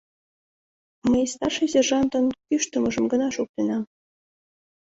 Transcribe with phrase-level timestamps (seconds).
[1.09, 3.83] Мый старший сержантын кӱштымыжым гына шуктенам...